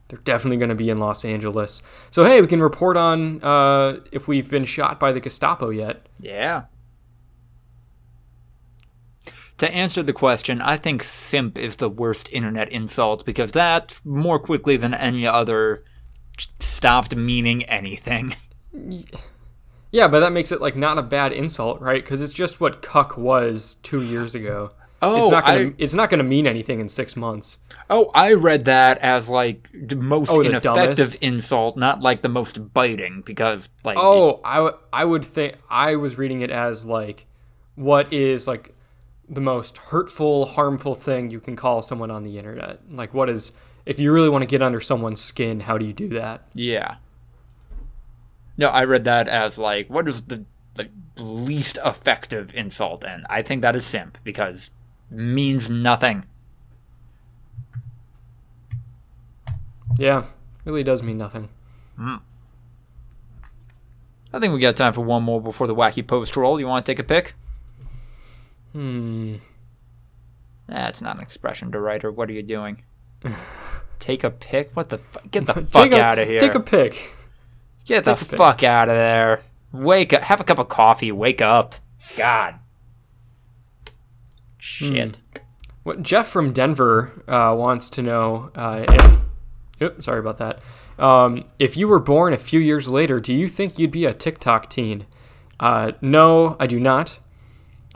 they're 0.07 0.19
definitely 0.19 0.57
going 0.57 0.69
to 0.69 0.75
be 0.75 0.89
in 0.89 0.97
Los 0.97 1.25
Angeles. 1.25 1.81
So 2.11 2.25
hey, 2.25 2.41
we 2.41 2.47
can 2.47 2.61
report 2.61 2.95
on 2.95 3.43
uh, 3.43 3.99
if 4.11 4.27
we've 4.27 4.49
been 4.49 4.65
shot 4.65 4.99
by 4.99 5.11
the 5.11 5.19
Gestapo 5.19 5.69
yet. 5.71 6.05
Yeah. 6.19 6.63
To 9.57 9.73
answer 9.73 10.03
the 10.03 10.13
question, 10.13 10.61
I 10.61 10.75
think 10.77 11.01
simp 11.01 11.57
is 11.57 11.77
the 11.77 11.89
worst 11.89 12.31
internet 12.33 12.69
insult 12.73 13.25
because 13.25 13.53
that, 13.53 13.97
more 14.03 14.37
quickly 14.37 14.75
than 14.75 14.93
any 14.93 15.25
other, 15.25 15.83
stopped 16.59 17.15
meaning 17.15 17.63
anything. 17.65 18.35
Yeah, 19.91 20.07
but 20.07 20.19
that 20.19 20.31
makes 20.31 20.51
it 20.51 20.61
like 20.61 20.75
not 20.75 20.97
a 20.97 21.01
bad 21.01 21.31
insult, 21.31 21.79
right? 21.81 22.03
Because 22.03 22.21
it's 22.21 22.33
just 22.33 22.59
what 22.59 22.81
cuck 22.81 23.17
was 23.17 23.75
two 23.83 24.01
years 24.01 24.35
ago. 24.35 24.71
Oh, 25.01 25.21
it's 25.21 25.29
not 25.31 25.43
oh, 25.43 25.47
gonna. 25.47 25.69
I- 25.69 25.73
It's 25.77 25.93
not 25.93 26.09
gonna 26.09 26.23
mean 26.23 26.47
anything 26.47 26.79
in 26.79 26.89
six 26.89 27.15
months. 27.15 27.59
Oh, 27.89 28.11
I 28.13 28.33
read 28.33 28.65
that 28.65 28.97
as 28.99 29.29
like 29.29 29.69
the 29.73 29.95
most 29.95 30.31
Oh, 30.31 30.41
ineffective 30.41 30.95
dumbest? 30.95 31.15
insult, 31.15 31.77
not 31.77 32.01
like 32.01 32.21
the 32.23 32.29
most 32.29 32.73
biting, 32.73 33.21
because 33.25 33.69
like 33.83 33.97
Oh, 33.99 34.41
I, 34.43 34.55
w- 34.55 34.77
I 34.91 35.05
would 35.05 35.23
think 35.23 35.55
I 35.69 35.95
was 35.95 36.17
reading 36.17 36.41
it 36.41 36.49
as 36.49 36.85
like 36.85 37.27
what 37.75 38.11
is 38.11 38.47
like 38.47 38.73
the 39.29 39.41
most 39.41 39.77
hurtful, 39.77 40.45
harmful 40.47 40.95
thing 40.95 41.29
you 41.29 41.39
can 41.39 41.55
call 41.55 41.81
someone 41.81 42.09
on 42.11 42.23
the 42.23 42.37
internet. 42.37 42.79
Like 42.89 43.13
what 43.13 43.29
is 43.29 43.51
if 43.85 43.99
you 43.99 44.11
really 44.11 44.29
want 44.29 44.41
to 44.41 44.47
get 44.47 44.61
under 44.61 44.81
someone's 44.81 45.21
skin, 45.21 45.61
how 45.61 45.77
do 45.77 45.85
you 45.85 45.93
do 45.93 46.09
that? 46.09 46.47
yeah. 46.53 46.97
No, 48.57 48.69
I 48.69 48.85
read 48.85 49.03
that 49.03 49.27
as 49.27 49.57
like 49.57 49.89
what 49.89 50.07
is 50.07 50.21
the 50.21 50.45
the 50.75 50.89
least 51.17 51.77
effective 51.83 52.53
insult, 52.55 53.03
and 53.03 53.25
I 53.29 53.41
think 53.41 53.61
that 53.61 53.75
is 53.75 53.85
simp 53.85 54.17
because 54.23 54.69
means 55.09 55.69
nothing. 55.69 56.23
Yeah, 59.97 60.25
really 60.63 60.83
does 60.83 61.03
mean 61.03 61.17
nothing. 61.17 61.49
I 61.97 62.19
think 64.39 64.53
we 64.53 64.59
got 64.59 64.75
time 64.75 64.93
for 64.93 65.01
one 65.01 65.23
more 65.23 65.41
before 65.41 65.67
the 65.67 65.75
wacky 65.75 66.05
post 66.05 66.35
roll. 66.35 66.59
You 66.59 66.67
want 66.67 66.85
to 66.85 66.91
take 66.91 66.99
a 66.99 67.03
pick? 67.03 67.35
Hmm. 68.73 69.35
That's 70.67 71.01
not 71.01 71.15
an 71.17 71.21
expression 71.21 71.71
to 71.71 71.79
writer. 71.79 72.11
What 72.11 72.29
are 72.29 72.33
you 72.33 72.43
doing? 72.43 72.83
take 74.05 74.23
a 74.23 74.29
pick? 74.29 74.75
What 74.75 74.89
the 74.89 74.99
fuck? 74.99 75.31
Get 75.31 75.45
the 75.47 75.53
fuck 75.65 75.91
a- 75.91 76.01
out 76.01 76.19
of 76.19 76.27
here. 76.27 76.39
Take 76.39 76.55
a 76.55 76.59
pick. 76.59 77.11
Get 77.85 78.03
the 78.03 78.15
take 78.15 78.29
pick. 78.29 78.37
fuck 78.37 78.63
out 78.63 78.87
of 78.87 78.95
there. 78.95 79.41
Wake 79.71 80.13
up. 80.13 80.21
Have 80.21 80.39
a 80.39 80.43
cup 80.43 80.59
of 80.59 80.69
coffee. 80.69 81.11
Wake 81.11 81.41
up. 81.41 81.75
God. 82.15 82.55
Shit. 84.57 85.19
What 85.83 86.01
Jeff 86.01 86.27
from 86.27 86.53
Denver 86.53 87.23
uh, 87.27 87.55
wants 87.57 87.89
to 87.91 88.01
know 88.01 88.51
uh, 88.55 88.85
if. 88.87 89.19
Oops, 89.81 90.05
sorry 90.05 90.19
about 90.19 90.37
that. 90.37 90.59
Um, 90.97 91.43
if 91.59 91.75
you 91.75 91.87
were 91.87 91.99
born 91.99 92.31
a 92.33 92.37
few 92.37 92.59
years 92.59 92.87
later, 92.87 93.19
do 93.19 93.33
you 93.33 93.47
think 93.49 93.77
you'd 93.77 93.91
be 93.91 94.05
a 94.05 94.13
TikTok 94.13 94.69
teen? 94.69 95.05
Uh, 95.59 95.91
no, 96.01 96.55
I 96.59 96.67
do 96.67 96.79
not, 96.79 97.19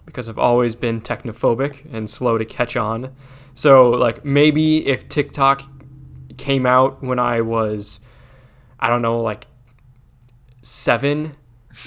because 0.05 0.27
I've 0.27 0.37
always 0.37 0.75
been 0.75 0.99
technophobic 1.01 1.91
and 1.93 2.09
slow 2.09 2.37
to 2.37 2.45
catch 2.45 2.75
on. 2.75 3.15
So, 3.55 3.89
like, 3.89 4.23
maybe 4.25 4.85
if 4.85 5.07
TikTok 5.07 5.63
came 6.39 6.65
out 6.65 7.03
when 7.03 7.19
I 7.19 7.41
was, 7.41 7.99
I 8.79 8.89
don't 8.89 9.01
know, 9.01 9.21
like 9.21 9.45
seven. 10.61 11.35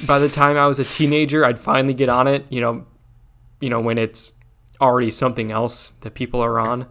By 0.07 0.19
the 0.19 0.29
time 0.29 0.57
I 0.57 0.67
was 0.67 0.79
a 0.79 0.85
teenager, 0.85 1.45
I'd 1.45 1.59
finally 1.59 1.95
get 1.95 2.09
on 2.09 2.29
it. 2.29 2.47
You 2.51 2.61
know, 2.61 2.87
you 3.61 3.71
know 3.71 3.81
when 3.81 3.99
it's 3.99 4.33
already 4.81 5.11
something 5.11 5.51
else 5.51 5.91
that 6.03 6.15
people 6.15 6.41
are 6.41 6.59
on. 6.59 6.87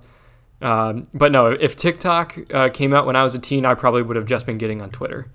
Um, 0.62 1.08
but 1.14 1.32
no, 1.32 1.48
if 1.48 1.76
TikTok 1.76 2.38
uh, 2.54 2.70
came 2.70 2.94
out 2.94 3.06
when 3.06 3.16
I 3.16 3.24
was 3.24 3.36
a 3.36 3.40
teen, 3.40 3.66
I 3.66 3.74
probably 3.74 4.02
would 4.02 4.16
have 4.16 4.28
just 4.28 4.46
been 4.46 4.58
getting 4.58 4.82
on 4.82 4.90
Twitter. 4.92 5.32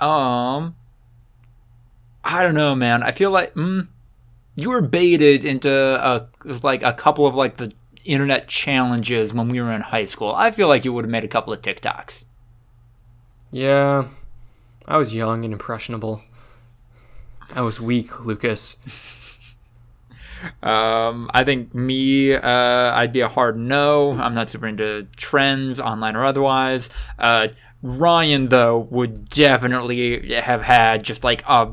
Um, 0.00 0.76
I 2.24 2.42
don't 2.42 2.54
know, 2.54 2.74
man. 2.74 3.02
I 3.02 3.12
feel 3.12 3.30
like 3.30 3.54
mm, 3.54 3.88
you 4.56 4.70
were 4.70 4.82
baited 4.82 5.44
into 5.44 5.70
a 5.70 6.28
like 6.62 6.82
a 6.82 6.92
couple 6.92 7.26
of 7.26 7.34
like 7.34 7.56
the 7.56 7.72
internet 8.08 8.48
challenges 8.48 9.32
when 9.34 9.48
we 9.48 9.60
were 9.60 9.72
in 9.72 9.82
high 9.82 10.06
school. 10.06 10.34
I 10.34 10.50
feel 10.50 10.68
like 10.68 10.84
you 10.84 10.92
would 10.92 11.04
have 11.04 11.10
made 11.10 11.24
a 11.24 11.28
couple 11.28 11.52
of 11.52 11.62
TikToks. 11.62 12.24
Yeah, 13.50 14.08
I 14.86 14.96
was 14.96 15.14
young 15.14 15.44
and 15.44 15.52
impressionable. 15.52 16.22
I 17.54 17.62
was 17.62 17.80
weak, 17.80 18.24
Lucas. 18.24 18.76
Um, 20.62 21.30
I 21.34 21.44
think 21.44 21.74
me, 21.74 22.34
uh, 22.34 22.42
I'd 22.94 23.12
be 23.12 23.20
a 23.20 23.28
hard 23.28 23.58
no. 23.58 24.12
I'm 24.12 24.34
not 24.34 24.50
super 24.50 24.66
into 24.66 25.06
trends, 25.16 25.80
online 25.80 26.14
or 26.14 26.24
otherwise. 26.24 26.90
Uh, 27.18 27.48
Ryan, 27.82 28.48
though, 28.48 28.78
would 28.78 29.28
definitely 29.28 30.32
have 30.34 30.62
had 30.62 31.02
just 31.02 31.24
like 31.24 31.42
a 31.48 31.72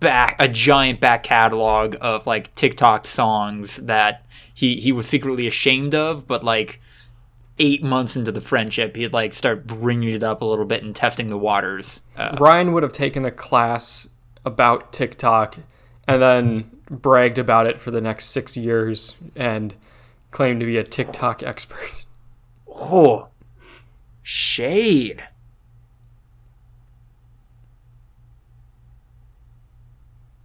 back, 0.00 0.36
a 0.38 0.48
giant 0.48 1.00
back 1.00 1.22
catalog 1.22 1.96
of 2.00 2.26
like 2.26 2.54
TikTok 2.54 3.06
songs 3.06 3.76
that 3.76 4.26
he 4.60 4.76
he 4.76 4.92
was 4.92 5.06
secretly 5.06 5.46
ashamed 5.46 5.94
of, 5.94 6.26
but 6.26 6.44
like 6.44 6.80
eight 7.58 7.82
months 7.82 8.14
into 8.14 8.30
the 8.30 8.42
friendship, 8.42 8.94
he'd 8.94 9.12
like 9.12 9.32
start 9.32 9.66
bringing 9.66 10.10
it 10.10 10.22
up 10.22 10.42
a 10.42 10.44
little 10.44 10.66
bit 10.66 10.82
and 10.82 10.94
testing 10.94 11.28
the 11.28 11.38
waters. 11.38 12.02
Uh, 12.14 12.36
Ryan 12.38 12.72
would 12.72 12.82
have 12.82 12.92
taken 12.92 13.24
a 13.24 13.30
class 13.30 14.08
about 14.44 14.92
TikTok 14.92 15.56
and 16.06 16.20
then 16.20 16.70
bragged 16.90 17.38
about 17.38 17.66
it 17.66 17.80
for 17.80 17.90
the 17.90 18.02
next 18.02 18.26
six 18.26 18.54
years 18.54 19.16
and 19.34 19.74
claimed 20.30 20.60
to 20.60 20.66
be 20.66 20.76
a 20.76 20.84
TikTok 20.84 21.42
expert. 21.42 22.04
oh, 22.68 23.28
shade. 24.22 25.24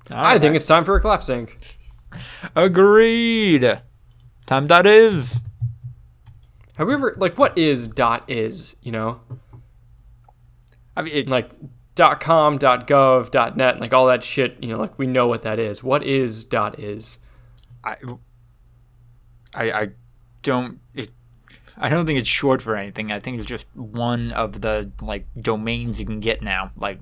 I 0.10 0.40
think 0.40 0.56
it's 0.56 0.68
time 0.68 0.86
for 0.86 0.96
a 0.96 1.02
clap 1.02 1.24
sync. 1.24 1.78
Agreed. 2.56 3.82
Time 4.46 4.68
that 4.68 4.86
is. 4.86 5.42
Have 6.76 6.88
we 6.88 6.94
ever 6.94 7.16
like 7.18 7.38
what 7.38 7.58
is 7.58 7.88
dot 7.88 8.30
is, 8.30 8.76
you 8.82 8.92
know? 8.92 9.22
I 10.96 11.02
mean, 11.02 11.14
it, 11.14 11.28
Like 11.28 11.50
dot 11.96 12.20
com, 12.20 12.58
dot 12.58 12.88
gov, 12.88 13.32
dot 13.32 13.58
net, 13.58 13.80
like 13.80 13.94
all 13.94 14.08
that 14.08 14.24
shit, 14.24 14.58
you 14.62 14.70
know, 14.70 14.78
like 14.78 15.00
we 15.00 15.08
know 15.08 15.28
what 15.28 15.42
that 15.42 15.60
is. 15.60 15.84
What 15.84 16.04
is 16.04 16.44
dot 16.44 16.80
is? 16.80 17.20
I, 17.84 17.96
I, 19.54 19.72
I 19.72 19.88
don't. 20.44 20.80
It, 20.94 21.12
I 21.78 21.90
don't 21.90 22.06
think 22.06 22.20
it's 22.20 22.30
short 22.30 22.62
for 22.62 22.76
anything. 22.76 23.12
I 23.12 23.20
think 23.20 23.38
it's 23.38 23.46
just 23.46 23.68
one 23.76 24.32
of 24.32 24.62
the 24.62 24.92
like 25.02 25.28
domains 25.40 26.00
you 26.00 26.06
can 26.06 26.20
get 26.20 26.42
now. 26.42 26.72
Like 26.78 27.00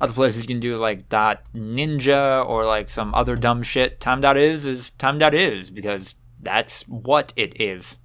other 0.00 0.12
places 0.12 0.42
you 0.42 0.48
can 0.48 0.60
do 0.60 0.76
like 0.76 1.08
dot 1.08 1.42
ninja 1.54 2.46
or 2.46 2.64
like 2.64 2.90
some 2.90 3.14
other 3.14 3.36
dumb 3.36 3.62
shit. 3.62 4.00
Time 4.00 4.20
dot 4.20 4.36
is 4.36 4.66
is 4.66 4.90
time 4.90 5.18
dot 5.18 5.34
is 5.34 5.70
because 5.70 6.14
that's 6.42 6.82
what 6.82 7.32
it 7.36 7.60
is. 7.60 7.98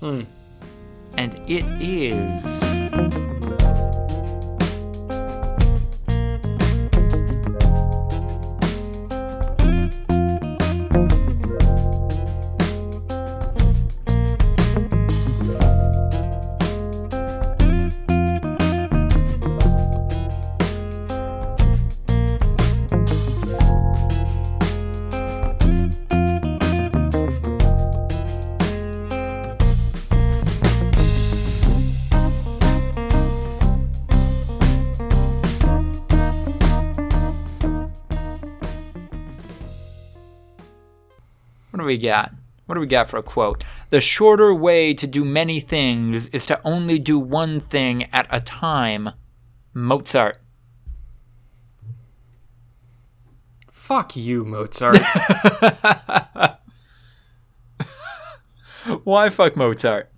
Hmm. 0.00 0.22
And 1.16 1.34
it 1.48 1.64
is. 1.80 2.71
We 41.92 41.98
got? 41.98 42.32
What 42.64 42.76
do 42.76 42.80
we 42.80 42.86
got 42.86 43.10
for 43.10 43.18
a 43.18 43.22
quote? 43.22 43.64
The 43.90 44.00
shorter 44.00 44.54
way 44.54 44.94
to 44.94 45.06
do 45.06 45.26
many 45.26 45.60
things 45.60 46.28
is 46.28 46.46
to 46.46 46.58
only 46.64 46.98
do 46.98 47.18
one 47.18 47.60
thing 47.60 48.04
at 48.14 48.26
a 48.30 48.40
time. 48.40 49.10
Mozart. 49.74 50.40
Fuck 53.70 54.16
you, 54.16 54.42
Mozart. 54.46 54.96
Why 59.04 59.28
fuck 59.28 59.54
Mozart? 59.54 60.10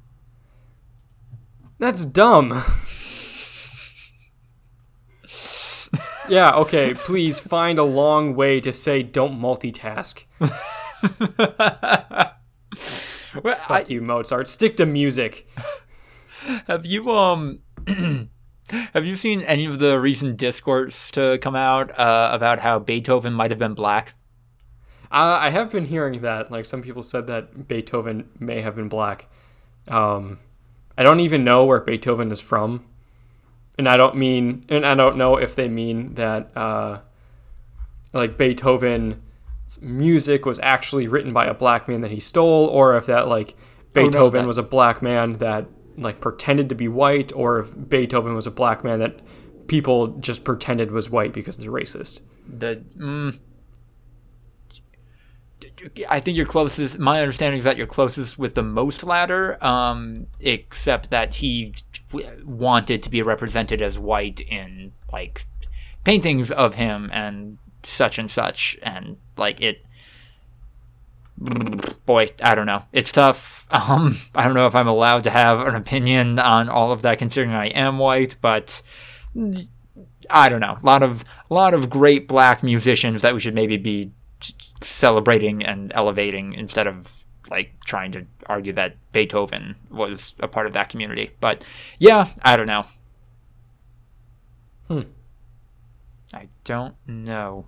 That's 1.80 2.04
dumb. 2.04 2.50
yeah, 6.28 6.52
okay, 6.52 6.94
please 6.94 7.40
find 7.40 7.80
a 7.80 7.84
long 7.84 8.36
way 8.36 8.60
to 8.60 8.72
say 8.72 9.02
don't 9.02 9.40
multitask. 9.40 10.22
Well, 13.42 13.56
I, 13.68 13.80
Fuck 13.80 13.90
you, 13.90 14.00
Mozart. 14.00 14.48
Stick 14.48 14.76
to 14.76 14.86
music. 14.86 15.48
have 16.66 16.86
you 16.86 17.10
um 17.10 17.60
have 18.94 19.04
you 19.04 19.14
seen 19.14 19.42
any 19.42 19.66
of 19.66 19.78
the 19.78 19.98
recent 19.98 20.36
discourse 20.36 21.10
to 21.12 21.38
come 21.38 21.56
out 21.56 21.90
uh, 21.98 22.30
about 22.32 22.60
how 22.60 22.78
Beethoven 22.78 23.32
might 23.32 23.50
have 23.50 23.58
been 23.58 23.74
black? 23.74 24.14
Uh, 25.10 25.38
I 25.40 25.50
have 25.50 25.70
been 25.70 25.84
hearing 25.84 26.22
that. 26.22 26.50
Like, 26.50 26.64
some 26.64 26.82
people 26.82 27.02
said 27.02 27.26
that 27.26 27.68
Beethoven 27.68 28.28
may 28.40 28.62
have 28.62 28.74
been 28.74 28.88
black. 28.88 29.28
Um, 29.86 30.38
I 30.96 31.02
don't 31.02 31.20
even 31.20 31.44
know 31.44 31.64
where 31.64 31.80
Beethoven 31.80 32.32
is 32.32 32.40
from. 32.40 32.84
And 33.78 33.88
I 33.88 33.96
don't 33.96 34.16
mean, 34.16 34.64
and 34.68 34.84
I 34.86 34.94
don't 34.94 35.16
know 35.16 35.36
if 35.36 35.54
they 35.54 35.68
mean 35.68 36.14
that, 36.14 36.56
uh, 36.56 37.00
like, 38.12 38.36
Beethoven's 38.36 39.16
music 39.80 40.44
was 40.46 40.58
actually 40.60 41.08
written 41.08 41.32
by 41.32 41.46
a 41.46 41.54
black 41.54 41.88
man 41.88 42.00
that 42.02 42.10
he 42.10 42.20
stole, 42.20 42.66
or 42.66 42.96
if 42.96 43.06
that, 43.06 43.28
like, 43.28 43.56
Oh, 43.96 44.00
no, 44.00 44.06
Beethoven 44.10 44.42
that- 44.42 44.46
was 44.46 44.58
a 44.58 44.62
black 44.62 45.02
man 45.02 45.34
that, 45.34 45.66
like, 45.96 46.20
pretended 46.20 46.68
to 46.68 46.74
be 46.74 46.88
white, 46.88 47.32
or 47.34 47.58
if 47.60 47.72
Beethoven 47.88 48.34
was 48.34 48.46
a 48.46 48.50
black 48.50 48.82
man 48.84 48.98
that 48.98 49.20
people 49.68 50.08
just 50.18 50.44
pretended 50.44 50.90
was 50.90 51.08
white 51.10 51.32
because 51.32 51.56
they're 51.56 51.70
racist. 51.70 52.20
The 52.46 52.82
mm, 52.98 53.38
I 56.08 56.20
think 56.20 56.36
you're 56.36 56.46
closest. 56.46 56.98
My 56.98 57.20
understanding 57.20 57.58
is 57.58 57.64
that 57.64 57.76
you're 57.76 57.86
closest 57.86 58.38
with 58.38 58.54
the 58.54 58.62
most 58.62 59.02
latter, 59.04 59.62
um, 59.64 60.26
except 60.40 61.10
that 61.10 61.36
he 61.36 61.74
w- 62.10 62.28
wanted 62.44 63.02
to 63.02 63.10
be 63.10 63.22
represented 63.22 63.80
as 63.82 63.98
white 63.98 64.40
in 64.40 64.92
like 65.12 65.46
paintings 66.04 66.50
of 66.50 66.74
him 66.74 67.08
and 67.12 67.58
such 67.82 68.18
and 68.18 68.30
such, 68.30 68.76
and 68.82 69.16
like 69.36 69.60
it. 69.60 69.84
Boy, 72.06 72.30
I 72.42 72.54
don't 72.54 72.66
know. 72.66 72.84
It's 72.92 73.12
tough. 73.12 73.62
Um, 73.74 74.18
I 74.36 74.44
don't 74.44 74.54
know 74.54 74.68
if 74.68 74.74
I'm 74.76 74.86
allowed 74.86 75.24
to 75.24 75.30
have 75.30 75.58
an 75.58 75.74
opinion 75.74 76.38
on 76.38 76.68
all 76.68 76.92
of 76.92 77.02
that, 77.02 77.18
considering 77.18 77.50
I 77.50 77.68
am 77.68 77.98
white, 77.98 78.36
but 78.40 78.82
I 80.30 80.48
don't 80.48 80.60
know. 80.60 80.78
A 80.80 80.86
lot 80.86 81.02
of 81.02 81.24
a 81.50 81.54
lot 81.54 81.74
of 81.74 81.90
great 81.90 82.28
black 82.28 82.62
musicians 82.62 83.22
that 83.22 83.34
we 83.34 83.40
should 83.40 83.54
maybe 83.54 83.76
be 83.76 84.12
celebrating 84.80 85.64
and 85.64 85.92
elevating 85.94 86.52
instead 86.52 86.86
of 86.86 87.24
like 87.50 87.72
trying 87.84 88.12
to 88.12 88.26
argue 88.46 88.72
that 88.74 88.96
Beethoven 89.12 89.76
was 89.90 90.34
a 90.40 90.48
part 90.48 90.66
of 90.66 90.72
that 90.74 90.88
community. 90.88 91.30
But 91.40 91.64
yeah, 91.98 92.28
I 92.42 92.56
don't 92.56 92.66
know. 92.66 92.86
Hmm. 94.88 95.02
I 96.32 96.48
don't 96.64 96.96
know. 97.06 97.66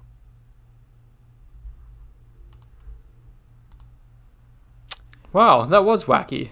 Wow, 5.36 5.66
that 5.66 5.84
was 5.84 6.06
wacky. 6.06 6.48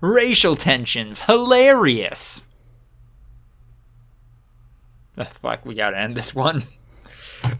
Racial 0.00 0.56
tensions, 0.56 1.22
hilarious. 1.22 2.42
Ah, 5.16 5.30
fuck, 5.30 5.64
we 5.64 5.76
gotta 5.76 5.96
end 5.96 6.16
this 6.16 6.34
one. 6.34 6.62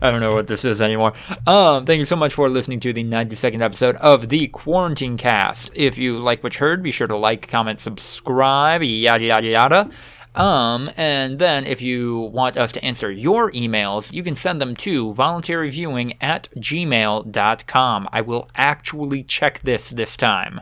I 0.00 0.11
don't 0.11 0.18
know 0.18 0.35
what 0.35 0.48
this 0.48 0.64
is 0.64 0.83
anymore. 0.83 1.12
Um, 1.46 1.87
thank 1.87 2.00
you 2.00 2.05
so 2.05 2.16
much 2.16 2.35
for 2.35 2.48
listening 2.48 2.81
to 2.81 2.92
the 2.92 3.05
92nd 3.05 3.62
episode 3.62 3.94
of 3.98 4.28
the 4.28 4.48
Quarantine 4.48 5.16
Cast. 5.16 5.70
If 5.76 5.96
you 5.96 6.18
like 6.18 6.42
what 6.42 6.55
you 6.57 6.59
heard, 6.66 6.83
be 6.83 6.90
sure 6.90 7.07
to 7.07 7.16
like, 7.16 7.46
comment, 7.46 7.78
subscribe, 7.78 8.83
yada 8.83 9.24
yada 9.24 9.46
yada. 9.46 9.90
Um, 10.34 10.90
and 10.96 11.38
then 11.38 11.66
if 11.66 11.82
you 11.82 12.18
want 12.18 12.56
us 12.56 12.72
to 12.72 12.84
answer 12.84 13.10
your 13.10 13.50
emails, 13.52 14.12
you 14.12 14.22
can 14.22 14.34
send 14.34 14.60
them 14.60 14.74
to 14.76 15.12
voluntaryviewing 15.12 16.16
at 16.20 16.48
gmail.com. 16.56 18.08
I 18.12 18.20
will 18.22 18.48
actually 18.54 19.22
check 19.24 19.60
this 19.60 19.90
this 19.90 20.16
time. 20.16 20.60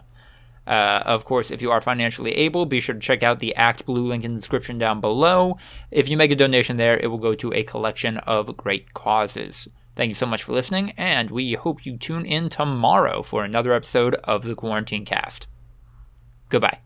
Uh, 0.66 1.02
of 1.04 1.24
course, 1.24 1.50
if 1.50 1.62
you 1.62 1.70
are 1.70 1.80
financially 1.80 2.32
able, 2.32 2.66
be 2.66 2.80
sure 2.80 2.94
to 2.94 3.00
check 3.00 3.22
out 3.22 3.40
the 3.40 3.54
Act 3.56 3.86
Blue 3.86 4.06
link 4.06 4.24
in 4.24 4.34
the 4.34 4.40
description 4.40 4.78
down 4.78 5.00
below. 5.00 5.56
If 5.90 6.08
you 6.08 6.16
make 6.16 6.30
a 6.30 6.36
donation 6.36 6.76
there, 6.76 6.96
it 6.96 7.08
will 7.08 7.18
go 7.18 7.34
to 7.34 7.52
a 7.52 7.64
collection 7.64 8.18
of 8.18 8.56
great 8.56 8.94
causes. 8.94 9.68
Thank 9.96 10.08
you 10.08 10.14
so 10.14 10.26
much 10.26 10.44
for 10.44 10.52
listening, 10.52 10.92
and 10.96 11.30
we 11.30 11.54
hope 11.54 11.84
you 11.84 11.96
tune 11.96 12.24
in 12.24 12.48
tomorrow 12.48 13.22
for 13.22 13.44
another 13.44 13.72
episode 13.72 14.14
of 14.16 14.44
the 14.44 14.54
Quarantine 14.54 15.04
Cast. 15.04 15.48
Goodbye. 16.48 16.78